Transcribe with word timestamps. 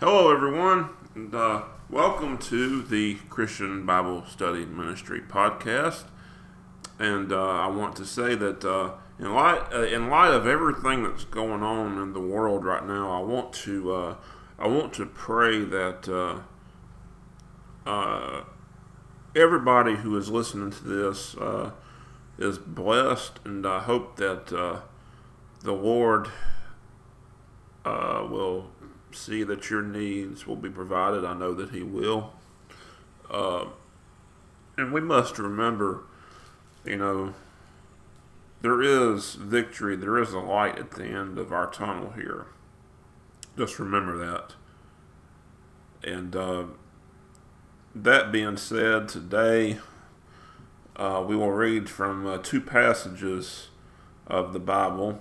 Hello, 0.00 0.32
everyone, 0.34 0.88
and 1.14 1.34
uh, 1.34 1.60
welcome 1.90 2.38
to 2.38 2.80
the 2.80 3.16
Christian 3.28 3.84
Bible 3.84 4.24
Study 4.24 4.64
Ministry 4.64 5.20
podcast. 5.20 6.04
And 6.98 7.30
uh, 7.30 7.38
I 7.38 7.66
want 7.66 7.96
to 7.96 8.06
say 8.06 8.34
that 8.34 8.64
uh, 8.64 8.92
in 9.18 9.34
light 9.34 9.60
uh, 9.70 9.82
in 9.82 10.08
light 10.08 10.32
of 10.32 10.46
everything 10.46 11.02
that's 11.02 11.24
going 11.24 11.62
on 11.62 11.98
in 11.98 12.14
the 12.14 12.20
world 12.20 12.64
right 12.64 12.82
now, 12.82 13.10
I 13.10 13.22
want 13.22 13.52
to 13.52 13.92
uh, 13.92 14.14
I 14.58 14.68
want 14.68 14.94
to 14.94 15.04
pray 15.04 15.64
that 15.64 16.08
uh, 17.84 18.44
everybody 19.36 19.96
who 19.96 20.16
is 20.16 20.30
listening 20.30 20.70
to 20.70 20.82
this 20.82 21.36
is 22.38 22.56
blessed, 22.56 23.38
and 23.44 23.66
I 23.66 23.80
hope 23.80 24.16
that 24.16 24.46
the 24.46 25.72
Lord 25.72 26.30
will 27.84 28.70
see 29.12 29.42
that 29.42 29.70
your 29.70 29.82
needs 29.82 30.46
will 30.46 30.56
be 30.56 30.70
provided. 30.70 31.24
I 31.24 31.34
know 31.34 31.54
that 31.54 31.70
He 31.70 31.82
will. 31.82 32.32
Uh, 33.30 33.66
and 34.76 34.92
we 34.92 35.00
must 35.00 35.38
remember, 35.38 36.04
you 36.84 36.96
know, 36.96 37.34
there 38.62 38.82
is 38.82 39.34
victory, 39.34 39.96
there 39.96 40.18
is 40.18 40.32
a 40.32 40.38
light 40.38 40.78
at 40.78 40.92
the 40.92 41.04
end 41.04 41.38
of 41.38 41.52
our 41.52 41.70
tunnel 41.70 42.12
here. 42.12 42.46
Just 43.56 43.78
remember 43.78 44.16
that. 44.18 44.54
And 46.02 46.34
uh, 46.34 46.64
that 47.94 48.32
being 48.32 48.56
said, 48.56 49.08
today 49.08 49.78
uh, 50.96 51.24
we 51.26 51.36
will 51.36 51.52
read 51.52 51.88
from 51.88 52.26
uh, 52.26 52.38
two 52.38 52.60
passages 52.60 53.68
of 54.26 54.52
the 54.52 54.60
Bible. 54.60 55.20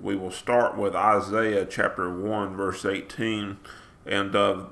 We 0.00 0.14
will 0.14 0.30
start 0.30 0.76
with 0.76 0.94
Isaiah 0.94 1.64
chapter 1.64 2.12
1, 2.14 2.54
verse 2.54 2.84
18, 2.84 3.56
and 4.04 4.36
uh, 4.36 4.64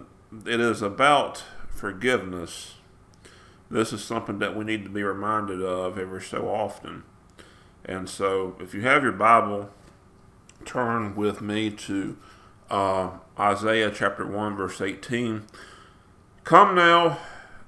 it 0.45 0.61
is 0.61 0.83
about 0.83 1.43
forgiveness. 1.71 2.75
This 3.71 3.93
is 3.93 4.05
something 4.05 4.39
that 4.41 4.55
we 4.55 4.65
need 4.65 4.85
to 4.85 4.91
be 4.91 5.03
reminded 5.03 5.63
of 5.63 5.99
every 5.99 6.21
so 6.21 6.49
often. 6.49 7.05
And 7.87 8.09
so, 8.09 8.57
if 8.61 8.75
you 8.75 8.83
have 8.83 9.03
your 9.03 9.13
Bible, 9.13 9.71
turn 10.67 11.17
with 11.17 11.41
me 11.41 11.71
to 11.71 12.19
uh, 12.71 13.11
Isaiah 13.39 13.91
chapter 13.91 14.27
1, 14.27 14.57
verse 14.57 14.81
18. 14.81 15.45
Come 16.45 16.75
now 16.75 17.19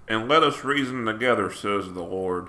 and 0.07 0.29
let 0.29 0.43
us 0.43 0.63
reason 0.63 1.07
together, 1.07 1.51
says 1.51 1.93
the 1.93 2.03
Lord. 2.03 2.49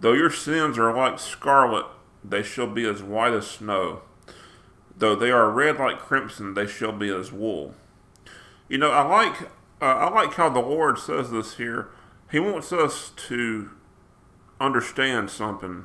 Though 0.00 0.12
your 0.12 0.30
sins 0.30 0.78
are 0.78 0.94
like 0.94 1.20
scarlet, 1.20 1.86
they 2.24 2.42
shall 2.42 2.66
be 2.66 2.84
as 2.84 3.02
white 3.02 3.32
as 3.32 3.46
snow. 3.46 4.02
Though 4.98 5.14
they 5.14 5.30
are 5.30 5.50
red 5.50 5.78
like 5.78 5.98
crimson, 5.98 6.54
they 6.54 6.66
shall 6.66 6.92
be 6.92 7.10
as 7.10 7.30
wool. 7.30 7.74
You 8.68 8.78
know, 8.78 8.90
I 8.90 9.02
like 9.06 9.42
uh, 9.80 9.84
I 9.84 10.10
like 10.10 10.34
how 10.34 10.48
the 10.48 10.60
Lord 10.60 10.98
says 10.98 11.30
this 11.30 11.56
here. 11.56 11.90
He 12.30 12.40
wants 12.40 12.72
us 12.72 13.12
to 13.28 13.70
understand 14.60 15.30
something. 15.30 15.84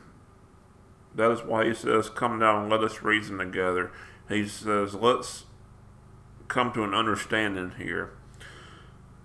That 1.14 1.30
is 1.32 1.44
why 1.44 1.66
he 1.66 1.74
says, 1.74 2.10
"Come 2.10 2.40
now 2.40 2.62
and 2.62 2.70
let 2.70 2.84
us 2.84 3.04
reason 3.04 3.38
together." 3.38 3.92
He 4.30 4.48
says, 4.48 4.96
"Let's 4.96 5.44
come 6.48 6.72
to 6.74 6.84
an 6.84 6.94
understanding 6.94 7.74
here." 7.78 8.12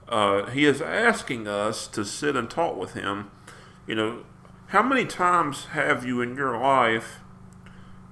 Uh, 0.09 0.47
he 0.47 0.65
is 0.65 0.81
asking 0.81 1.47
us 1.47 1.87
to 1.89 2.05
sit 2.05 2.37
and 2.37 2.51
talk 2.51 2.77
with 2.77 2.95
him. 2.95 3.31
You 3.87 3.95
know, 3.95 4.25
how 4.69 4.83
many 4.83 5.05
times 5.05 5.67
have 5.67 6.05
you 6.05 6.21
in 6.21 6.37
your 6.37 6.59
life 6.59 7.21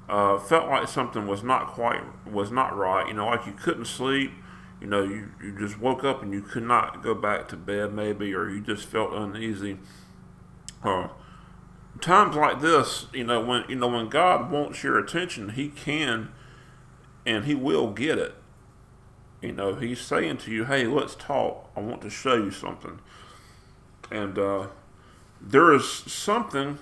uh, 0.08 0.38
felt 0.38 0.68
like 0.68 0.88
something 0.88 1.26
was 1.26 1.42
not 1.42 1.68
quite 1.68 2.02
was 2.26 2.50
not 2.50 2.76
right. 2.76 3.06
You 3.08 3.14
know, 3.14 3.26
like 3.26 3.46
you 3.46 3.52
couldn't 3.52 3.86
sleep. 3.86 4.32
You 4.80 4.86
know, 4.88 5.02
you, 5.02 5.30
you 5.42 5.58
just 5.58 5.80
woke 5.80 6.04
up 6.04 6.22
and 6.22 6.32
you 6.32 6.42
could 6.42 6.64
not 6.64 7.02
go 7.02 7.14
back 7.14 7.48
to 7.48 7.56
bed, 7.56 7.94
maybe, 7.94 8.34
or 8.34 8.50
you 8.50 8.60
just 8.60 8.84
felt 8.84 9.14
uneasy. 9.14 9.78
Uh, 10.82 11.08
times 12.00 12.36
like 12.36 12.60
this, 12.60 13.06
you 13.14 13.24
know, 13.24 13.40
when 13.42 13.64
you 13.68 13.76
know 13.76 13.88
when 13.88 14.08
God 14.08 14.50
wants 14.50 14.82
your 14.82 14.98
attention, 14.98 15.50
He 15.50 15.68
can, 15.68 16.30
and 17.24 17.46
He 17.46 17.54
will 17.54 17.90
get 17.92 18.18
it. 18.18 18.34
You 19.40 19.52
know, 19.52 19.74
He's 19.74 20.00
saying 20.00 20.38
to 20.38 20.50
you, 20.50 20.66
"Hey, 20.66 20.86
let's 20.86 21.14
talk. 21.14 21.70
I 21.74 21.80
want 21.80 22.02
to 22.02 22.10
show 22.10 22.34
you 22.34 22.50
something." 22.50 23.00
And 24.10 24.38
uh, 24.38 24.66
there 25.40 25.72
is 25.72 25.88
something 25.88 26.78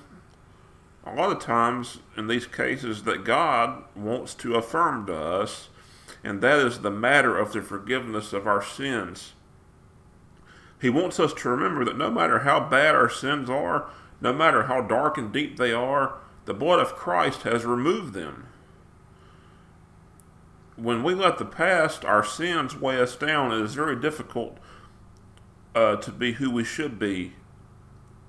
a 1.05 1.15
lot 1.15 1.33
of 1.33 1.41
times 1.41 1.99
in 2.17 2.29
these 2.29 2.47
cases 2.47 3.03
that 3.05 3.25
God 3.25 3.85
wants 3.97 4.35
to 4.35 4.55
affirm 4.55 5.07
to 5.07 5.17
us, 5.17 5.69
and 6.23 6.41
that 6.41 6.59
is 6.59 6.81
the 6.81 6.91
matter 6.91 7.37
of 7.37 7.53
the 7.53 7.63
forgiveness 7.63 8.33
of 8.33 8.47
our 8.47 8.63
sins. 8.63 9.33
He 10.81 10.91
wants 10.91 11.19
us 11.19 11.33
to 11.35 11.49
remember 11.49 11.85
that 11.85 11.99
no 11.99 12.11
matter 12.11 12.41
how 12.41 12.61
bad 12.61 12.95
our 12.95 13.11
sins 13.11 13.51
are, 13.51 13.89
no 14.21 14.33
matter 14.33 14.65
how 14.65 14.81
dark 14.81 15.19
and 15.19 15.33
deep 15.33 15.57
they 15.57 15.73
are, 15.73 16.15
the 16.45 16.55
blood 16.55 16.81
of 16.81 16.95
Christ 16.95 17.43
has 17.43 17.65
removed 17.65 18.15
them. 18.15 18.47
When 20.77 21.03
we 21.03 21.15
let 21.15 21.39
the 21.39 21.45
past, 21.45 22.05
our 22.05 22.25
sins, 22.25 22.77
weigh 22.77 23.01
us 23.01 23.15
down, 23.17 23.53
it 23.53 23.61
is 23.63 23.75
very 23.75 23.97
difficult 23.97 24.59
uh, 25.75 25.97
to 25.97 26.11
be 26.11 26.33
who 26.33 26.51
we 26.51 26.65
should 26.65 26.99
be 26.99 27.35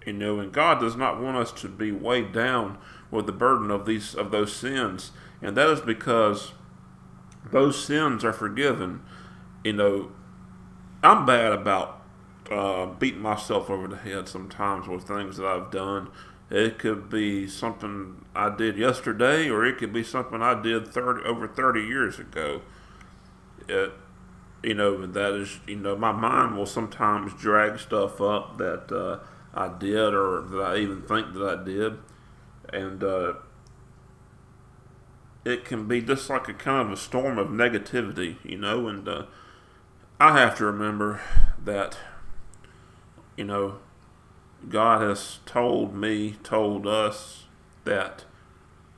you 0.05 0.13
know, 0.13 0.39
and 0.39 0.51
God 0.51 0.79
does 0.79 0.95
not 0.95 1.21
want 1.21 1.37
us 1.37 1.51
to 1.61 1.67
be 1.67 1.91
weighed 1.91 2.31
down 2.31 2.77
with 3.11 3.25
the 3.25 3.31
burden 3.31 3.71
of 3.71 3.85
these 3.85 4.15
of 4.15 4.31
those 4.31 4.53
sins, 4.53 5.11
and 5.41 5.55
that 5.57 5.69
is 5.69 5.81
because 5.81 6.53
those 7.51 7.83
sins 7.83 8.23
are 8.23 8.33
forgiven. 8.33 9.01
You 9.63 9.73
know, 9.73 10.11
I'm 11.03 11.25
bad 11.25 11.51
about 11.51 12.01
uh, 12.51 12.87
beating 12.87 13.21
myself 13.21 13.69
over 13.69 13.87
the 13.87 13.97
head 13.97 14.27
sometimes 14.27 14.87
with 14.87 15.03
things 15.03 15.37
that 15.37 15.45
I've 15.45 15.71
done. 15.71 16.09
It 16.49 16.77
could 16.77 17.09
be 17.09 17.47
something 17.47 18.25
I 18.35 18.55
did 18.55 18.77
yesterday, 18.77 19.49
or 19.49 19.65
it 19.65 19.77
could 19.77 19.93
be 19.93 20.03
something 20.03 20.41
I 20.41 20.61
did 20.61 20.87
30, 20.87 21.23
over 21.25 21.47
30 21.47 21.81
years 21.81 22.19
ago. 22.19 22.61
It, 23.67 23.93
you 24.61 24.73
know, 24.73 25.05
that 25.05 25.33
is, 25.33 25.59
you 25.67 25.77
know, 25.77 25.95
my 25.95 26.11
mind 26.11 26.57
will 26.57 26.65
sometimes 26.65 27.33
drag 27.33 27.79
stuff 27.79 28.21
up 28.21 28.57
that 28.59 28.91
uh, 28.91 29.19
I 29.53 29.67
did 29.67 30.13
or 30.13 30.41
that 30.41 30.61
I 30.61 30.77
even 30.77 31.01
think 31.03 31.33
that 31.33 31.59
I 31.59 31.63
did. 31.63 31.97
And 32.71 33.03
uh, 33.03 33.33
it 35.45 35.65
can 35.65 35.87
be 35.87 36.01
just 36.01 36.29
like 36.29 36.47
a 36.47 36.53
kind 36.53 36.87
of 36.87 36.91
a 36.91 36.97
storm 36.97 37.37
of 37.37 37.49
negativity, 37.49 38.37
you 38.43 38.57
know. 38.57 38.87
And 38.87 39.07
uh, 39.07 39.25
I 40.19 40.39
have 40.39 40.57
to 40.57 40.65
remember 40.65 41.21
that, 41.63 41.97
you 43.37 43.43
know, 43.43 43.79
God 44.69 45.01
has 45.01 45.39
told 45.45 45.93
me, 45.93 46.37
told 46.43 46.87
us 46.87 47.45
that 47.83 48.25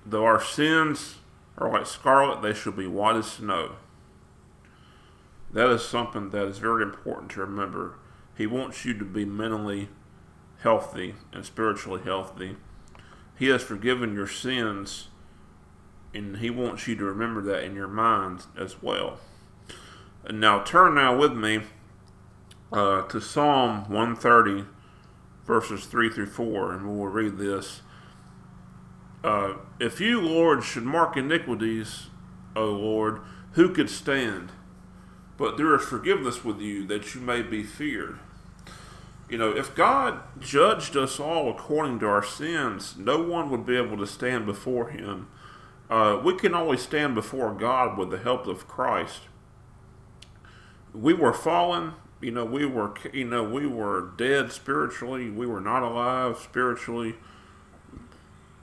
though 0.06 0.26
our 0.26 0.42
sins 0.42 1.16
are 1.58 1.72
like 1.72 1.88
scarlet, 1.88 2.42
they 2.42 2.54
shall 2.54 2.74
be 2.74 2.88
white 2.88 3.16
as 3.16 3.32
snow. 3.32 3.76
That 5.52 5.70
is 5.70 5.84
something 5.84 6.30
that 6.32 6.48
is 6.48 6.60
very 6.60 6.84
important 6.84 7.32
to 7.32 7.40
remember. 7.40 7.96
He 8.38 8.46
wants 8.46 8.86
you 8.86 8.94
to 8.98 9.06
be 9.06 9.26
mentally 9.26 9.90
healthy 10.62 11.16
and 11.32 11.46
spiritually 11.46 12.02
healthy. 12.04 12.56
He 13.38 13.48
has 13.48 13.64
forgiven 13.64 14.14
your 14.14 14.28
sins, 14.28 15.10
and 16.14 16.38
He 16.38 16.50
wants 16.50 16.88
you 16.88 16.96
to 16.96 17.04
remember 17.04 17.42
that 17.44 17.64
in 17.64 17.76
your 17.76 17.88
mind 17.88 18.44
as 18.58 18.82
well. 18.82 19.20
And 20.24 20.40
now 20.40 20.64
turn 20.64 20.96
now 20.96 21.16
with 21.16 21.34
me 21.34 21.62
uh, 22.72 23.04
to 23.04 23.22
Psalm 23.22 23.90
130, 23.90 24.66
verses 25.46 25.86
3 25.86 26.10
through 26.10 26.26
4, 26.28 26.74
and 26.74 26.90
we 26.90 26.98
will 26.98 27.08
read 27.08 27.38
this. 27.38 27.82
Uh, 29.24 29.56
if 29.80 30.00
you, 30.00 30.22
Lord, 30.22 30.64
should 30.64 30.84
mark 30.84 31.18
iniquities, 31.18 32.08
O 32.56 32.66
Lord, 32.66 33.22
who 33.52 33.70
could 33.70 33.90
stand? 33.90 34.52
But 35.38 35.58
there 35.58 35.76
is 35.76 35.84
forgiveness 35.84 36.44
with 36.44 36.60
you 36.60 36.86
that 36.88 37.14
you 37.14 37.22
may 37.22 37.42
be 37.42 37.64
feared. 37.64 38.20
You 39.30 39.40
know, 39.40 39.56
if 39.56 39.74
God 39.74 40.20
judged 40.40 40.96
us 40.96 41.20
all 41.20 41.50
according 41.50 42.00
to 42.00 42.08
our 42.08 42.24
sins, 42.24 42.96
no 42.98 43.22
one 43.22 43.50
would 43.50 43.66
be 43.66 43.76
able 43.76 43.98
to 43.98 44.06
stand 44.06 44.46
before 44.46 44.90
Him. 44.90 45.28
Uh, 45.90 46.20
we 46.24 46.36
can 46.36 46.54
only 46.54 46.78
stand 46.78 47.16
before 47.16 47.54
God 47.54 47.98
with 47.98 48.12
the 48.12 48.18
help 48.18 48.48
of 48.48 48.68
Christ. 48.68 49.22
We 50.94 51.14
were 51.14 51.34
fallen. 51.34 51.94
You 52.22 52.32
know, 52.32 52.46
we 52.46 52.66
were. 52.66 52.94
You 53.14 53.26
know, 53.26 53.44
we 53.44 53.66
were 53.66 54.14
dead 54.16 54.52
spiritually. 54.52 55.30
We 55.30 55.48
were 55.48 55.62
not 55.62 55.84
alive 55.84 56.38
spiritually. 56.38 57.16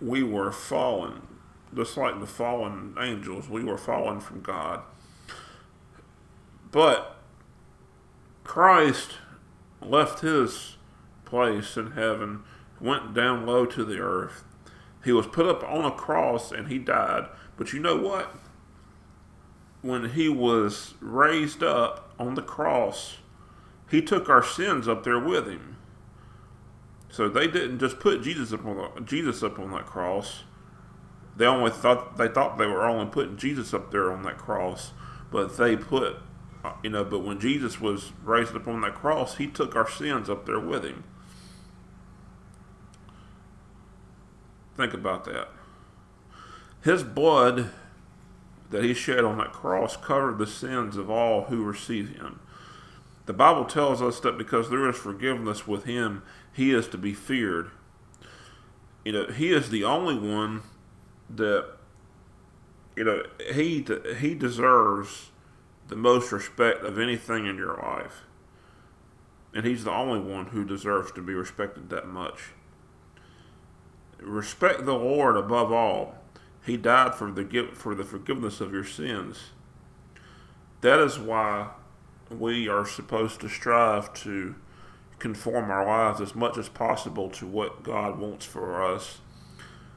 We 0.00 0.22
were 0.22 0.50
fallen, 0.50 1.22
just 1.74 1.96
like 1.96 2.18
the 2.18 2.26
fallen 2.26 2.94
angels. 2.98 3.48
We 3.48 3.62
were 3.62 3.78
fallen 3.78 4.20
from 4.20 4.40
God. 4.40 4.82
But 6.72 7.16
Christ 8.42 9.10
left 9.88 10.20
his 10.20 10.76
place 11.24 11.76
in 11.76 11.92
heaven, 11.92 12.42
went 12.80 13.14
down 13.14 13.46
low 13.46 13.66
to 13.66 13.84
the 13.84 13.98
earth. 13.98 14.44
He 15.04 15.12
was 15.12 15.26
put 15.26 15.46
up 15.46 15.64
on 15.64 15.84
a 15.84 15.90
cross 15.90 16.52
and 16.52 16.68
he 16.68 16.78
died. 16.78 17.26
But 17.56 17.72
you 17.72 17.80
know 17.80 17.96
what? 17.96 18.34
when 19.82 20.10
he 20.10 20.28
was 20.28 20.94
raised 21.00 21.62
up 21.62 22.14
on 22.18 22.34
the 22.34 22.42
cross, 22.42 23.18
he 23.90 24.00
took 24.00 24.28
our 24.28 24.42
sins 24.42 24.88
up 24.88 25.02
there 25.04 25.18
with 25.18 25.46
him. 25.46 25.76
So 27.10 27.28
they 27.28 27.46
didn't 27.46 27.80
just 27.80 28.00
put 28.00 28.22
Jesus 28.22 28.52
up 28.52 28.64
on 28.64 28.76
the, 28.76 29.00
Jesus 29.02 29.42
up 29.42 29.58
on 29.58 29.72
that 29.72 29.84
cross. 29.84 30.44
They 31.36 31.46
only 31.46 31.70
thought 31.70 32.16
they 32.16 32.28
thought 32.28 32.56
they 32.56 32.66
were 32.66 32.84
only 32.84 33.06
putting 33.06 33.36
Jesus 33.36 33.74
up 33.74 33.90
there 33.90 34.10
on 34.12 34.22
that 34.22 34.38
cross, 34.38 34.92
but 35.30 35.56
they 35.56 35.76
put 35.76 36.16
Uh, 36.64 36.72
you 36.82 36.90
know. 36.90 37.04
But 37.04 37.20
when 37.20 37.40
Jesus 37.40 37.80
was 37.80 38.12
raised 38.24 38.54
up 38.54 38.68
on 38.68 38.80
that 38.82 38.94
cross, 38.94 39.36
he 39.36 39.46
took 39.46 39.74
our 39.76 39.88
sins 39.88 40.30
up 40.30 40.46
there 40.46 40.60
with 40.60 40.84
him. 40.84 41.04
Think 44.76 44.94
about 44.94 45.24
that. 45.24 45.48
His 46.82 47.02
blood 47.02 47.70
that 48.70 48.82
he 48.82 48.94
shed 48.94 49.24
on 49.24 49.38
that 49.38 49.52
cross 49.52 49.96
covered 49.96 50.38
the 50.38 50.46
sins 50.46 50.96
of 50.96 51.10
all 51.10 51.44
who 51.44 51.62
receive 51.62 52.16
him. 52.16 52.40
The 53.26 53.32
Bible 53.32 53.64
tells 53.64 54.02
us 54.02 54.18
that 54.20 54.36
because 54.36 54.68
there 54.68 54.88
is 54.88 54.96
forgiveness 54.96 55.66
with 55.66 55.84
him, 55.84 56.22
he 56.52 56.72
is 56.72 56.88
to 56.88 56.98
be 56.98 57.14
feared. 57.14 57.70
You 59.04 59.12
know, 59.12 59.26
he 59.26 59.52
is 59.52 59.70
the 59.70 59.84
only 59.84 60.18
one 60.18 60.62
that 61.30 61.66
you 62.96 63.04
know 63.04 63.22
he 63.52 63.86
he 64.18 64.34
deserves 64.34 65.30
the 65.92 65.98
most 65.98 66.32
respect 66.32 66.82
of 66.84 66.98
anything 66.98 67.44
in 67.44 67.58
your 67.58 67.76
life, 67.76 68.22
and 69.52 69.66
he's 69.66 69.84
the 69.84 69.92
only 69.92 70.18
one 70.18 70.46
who 70.46 70.64
deserves 70.64 71.12
to 71.12 71.20
be 71.20 71.34
respected 71.34 71.90
that 71.90 72.08
much. 72.08 72.52
Respect 74.18 74.86
the 74.86 74.94
Lord 74.94 75.36
above 75.36 75.70
all. 75.70 76.14
He 76.64 76.78
died 76.78 77.14
for 77.14 77.30
the 77.30 77.68
for 77.74 77.94
the 77.94 78.04
forgiveness 78.04 78.62
of 78.62 78.72
your 78.72 78.86
sins. 78.86 79.50
That 80.80 80.98
is 80.98 81.18
why 81.18 81.72
we 82.30 82.68
are 82.68 82.86
supposed 82.86 83.42
to 83.42 83.50
strive 83.50 84.14
to 84.14 84.54
conform 85.18 85.70
our 85.70 85.84
lives 85.84 86.22
as 86.22 86.34
much 86.34 86.56
as 86.56 86.70
possible 86.70 87.28
to 87.32 87.46
what 87.46 87.82
God 87.82 88.18
wants 88.18 88.46
for 88.46 88.82
us 88.82 89.18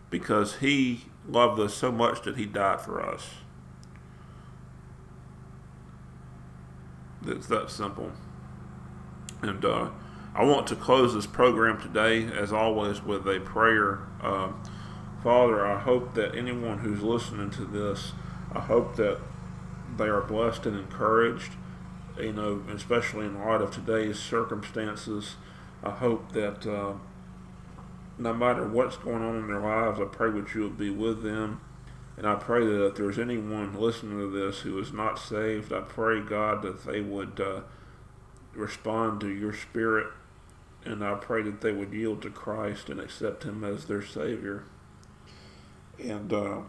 because 0.09 0.57
He 0.57 1.05
loved 1.25 1.57
us 1.57 1.73
so 1.73 1.89
much 1.89 2.23
that 2.23 2.35
He 2.35 2.45
died 2.45 2.81
for 2.81 3.01
us. 3.01 3.29
It's 7.27 7.47
that 7.47 7.69
simple. 7.69 8.11
And 9.41 9.63
uh, 9.63 9.89
I 10.33 10.43
want 10.43 10.67
to 10.67 10.75
close 10.75 11.13
this 11.13 11.27
program 11.27 11.79
today, 11.79 12.25
as 12.25 12.51
always, 12.51 13.03
with 13.03 13.27
a 13.27 13.39
prayer. 13.39 13.99
Uh, 14.21 14.51
Father, 15.23 15.65
I 15.65 15.79
hope 15.79 16.13
that 16.15 16.35
anyone 16.35 16.79
who's 16.79 17.01
listening 17.01 17.49
to 17.51 17.65
this, 17.65 18.13
I 18.53 18.59
hope 18.59 18.95
that 18.97 19.19
they 19.97 20.05
are 20.05 20.21
blessed 20.21 20.65
and 20.65 20.77
encouraged, 20.77 21.53
you 22.19 22.33
know, 22.33 22.63
especially 22.73 23.25
in 23.25 23.39
light 23.39 23.61
of 23.61 23.71
today's 23.71 24.19
circumstances. 24.19 25.35
I 25.83 25.91
hope 25.91 26.31
that 26.33 26.67
uh, 26.67 26.93
no 28.17 28.33
matter 28.33 28.67
what's 28.67 28.97
going 28.97 29.23
on 29.23 29.35
in 29.37 29.47
their 29.47 29.59
lives, 29.59 29.99
I 29.99 30.05
pray 30.05 30.31
that 30.31 30.53
you 30.53 30.61
will 30.61 30.69
be 30.69 30.89
with 30.89 31.23
them. 31.23 31.61
And 32.17 32.25
I 32.25 32.35
pray 32.35 32.65
that 32.65 32.85
if 32.87 32.95
there's 32.95 33.19
anyone 33.19 33.73
listening 33.73 34.19
to 34.19 34.29
this 34.29 34.59
who 34.59 34.79
is 34.79 34.93
not 34.93 35.19
saved, 35.19 35.73
I 35.73 35.81
pray, 35.81 36.21
God, 36.21 36.61
that 36.61 36.85
they 36.85 37.01
would 37.01 37.39
uh, 37.41 37.61
respond 38.53 39.19
to 39.21 39.27
your 39.27 39.53
spirit 39.53 40.07
and 40.85 41.03
I 41.03 41.15
pray 41.15 41.41
that 41.41 41.61
they 41.61 41.71
would 41.71 41.91
yield 41.91 42.21
to 42.21 42.29
Christ 42.29 42.89
and 42.89 42.99
accept 42.99 43.43
Him 43.43 43.63
as 43.63 43.85
their 43.85 44.03
Savior. 44.03 44.65
And 46.01 46.31
uh, 46.31 46.59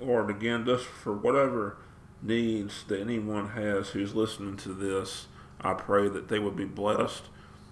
Lord, 0.00 0.30
again, 0.30 0.64
just 0.64 0.86
for 0.86 1.12
whatever 1.12 1.76
needs 2.22 2.84
that 2.84 3.00
anyone 3.00 3.50
has 3.50 3.90
who's 3.90 4.14
listening 4.14 4.56
to 4.58 4.72
this, 4.72 5.26
I 5.60 5.74
pray 5.74 6.08
that 6.08 6.28
they 6.28 6.38
would 6.38 6.56
be 6.56 6.64
blessed. 6.64 7.24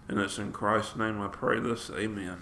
And 0.08 0.20
it's 0.20 0.38
in 0.38 0.52
Christ's 0.52 0.96
name 0.96 1.20
I 1.20 1.28
pray 1.28 1.58
this. 1.58 1.90
Amen. 1.90 2.38